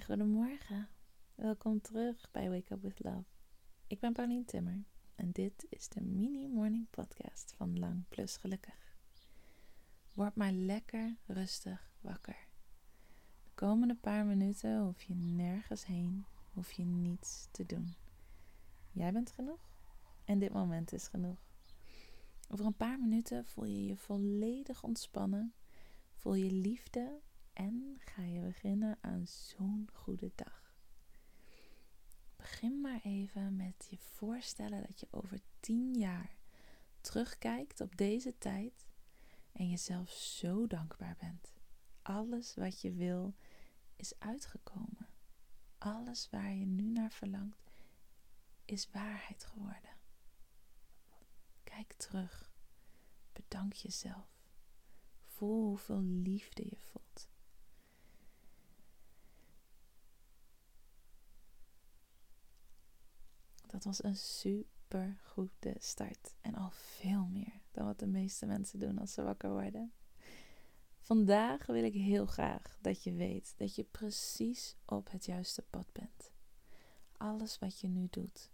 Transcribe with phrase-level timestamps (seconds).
[0.00, 0.88] Goedemorgen.
[1.34, 3.24] Welkom terug bij Wake Up With Love.
[3.86, 4.84] Ik ben Paulien Timmer
[5.14, 8.96] en dit is de mini morning podcast van Lang Plus Gelukkig.
[10.14, 12.48] Word maar lekker rustig wakker.
[13.44, 17.94] De komende paar minuten hoef je nergens heen, hoef je niets te doen.
[18.90, 19.70] Jij bent genoeg
[20.24, 21.38] en dit moment is genoeg.
[22.48, 25.54] Over een paar minuten voel je je volledig ontspannen,
[26.14, 27.20] voel je liefde
[27.54, 30.76] en ga je beginnen aan zo'n goede dag.
[32.36, 36.36] Begin maar even met je voorstellen dat je over tien jaar
[37.00, 38.86] terugkijkt op deze tijd
[39.52, 41.54] en jezelf zo dankbaar bent.
[42.02, 43.34] Alles wat je wil
[43.96, 45.08] is uitgekomen.
[45.78, 47.70] Alles waar je nu naar verlangt
[48.64, 49.96] is waarheid geworden.
[51.64, 52.52] Kijk terug.
[53.32, 54.28] Bedank jezelf.
[55.24, 57.03] Voel hoeveel liefde je voelt.
[63.74, 66.34] Dat was een super goede start.
[66.40, 69.92] En al veel meer dan wat de meeste mensen doen als ze wakker worden.
[70.98, 75.92] Vandaag wil ik heel graag dat je weet dat je precies op het juiste pad
[75.92, 76.32] bent.
[77.16, 78.50] Alles wat je nu doet,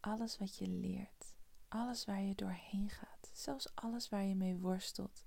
[0.00, 1.34] alles wat je leert,
[1.68, 5.24] alles waar je doorheen gaat, zelfs alles waar je mee worstelt,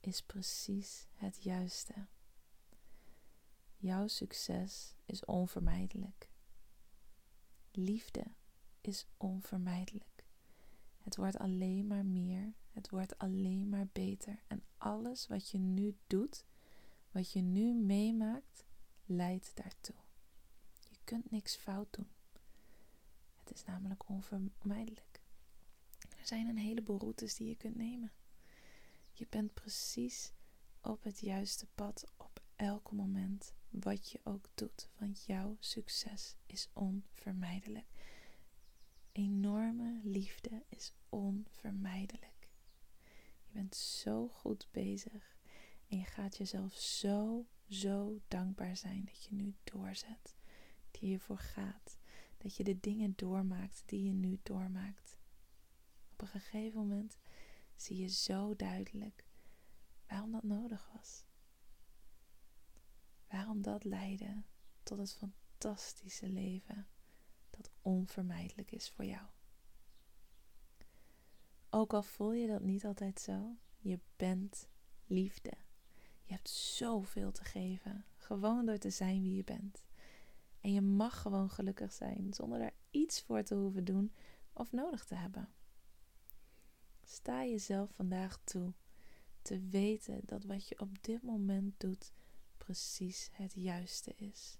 [0.00, 2.06] is precies het juiste.
[3.76, 6.31] Jouw succes is onvermijdelijk.
[7.72, 8.24] Liefde
[8.80, 10.24] is onvermijdelijk.
[10.98, 14.42] Het wordt alleen maar meer, het wordt alleen maar beter.
[14.46, 16.44] En alles wat je nu doet,
[17.10, 18.64] wat je nu meemaakt,
[19.04, 19.96] leidt daartoe.
[20.88, 22.08] Je kunt niks fout doen.
[23.38, 25.20] Het is namelijk onvermijdelijk.
[26.18, 28.12] Er zijn een heleboel routes die je kunt nemen.
[29.12, 30.32] Je bent precies
[30.80, 36.68] op het juiste pad op elk moment wat je ook doet, want jouw succes is
[36.72, 37.86] onvermijdelijk.
[39.12, 42.50] Enorme liefde is onvermijdelijk.
[43.46, 45.36] Je bent zo goed bezig
[45.88, 50.36] en je gaat jezelf zo, zo dankbaar zijn dat je nu doorzet,
[50.90, 51.98] die je voor gaat,
[52.38, 55.18] dat je de dingen doormaakt die je nu doormaakt.
[56.12, 57.18] Op een gegeven moment
[57.76, 59.24] zie je zo duidelijk
[60.06, 61.24] waarom dat nodig was.
[63.32, 64.42] Waarom dat leidde
[64.82, 66.86] tot het fantastische leven
[67.50, 69.26] dat onvermijdelijk is voor jou.
[71.70, 74.68] Ook al voel je dat niet altijd zo, je bent
[75.06, 75.52] liefde.
[76.22, 79.84] Je hebt zoveel te geven, gewoon door te zijn wie je bent.
[80.60, 84.12] En je mag gewoon gelukkig zijn zonder daar iets voor te hoeven doen
[84.52, 85.48] of nodig te hebben.
[87.02, 88.72] Sta jezelf vandaag toe
[89.42, 92.12] te weten dat wat je op dit moment doet
[92.64, 94.58] precies het juiste is.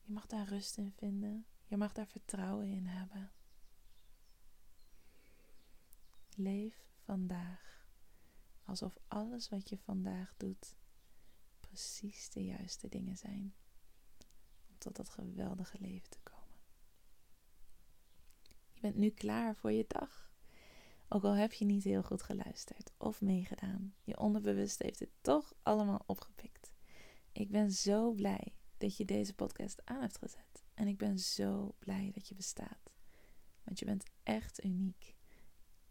[0.00, 1.46] Je mag daar rust in vinden.
[1.64, 3.32] Je mag daar vertrouwen in hebben.
[6.34, 7.86] Leef vandaag
[8.64, 10.76] alsof alles wat je vandaag doet
[11.60, 13.54] precies de juiste dingen zijn
[14.68, 16.60] om tot dat geweldige leven te komen.
[18.72, 20.27] Je bent nu klaar voor je dag.
[21.08, 25.54] Ook al heb je niet heel goed geluisterd of meegedaan, je onderbewust heeft het toch
[25.62, 26.72] allemaal opgepikt.
[27.32, 30.64] Ik ben zo blij dat je deze podcast aan hebt gezet.
[30.74, 32.92] En ik ben zo blij dat je bestaat.
[33.64, 35.14] Want je bent echt uniek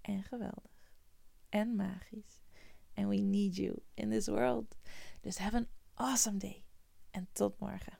[0.01, 0.77] en geweldig
[1.49, 2.41] en magisch.
[2.93, 4.77] And we need you in this world.
[5.21, 6.65] Dus have an awesome day.
[7.11, 7.99] En tot morgen.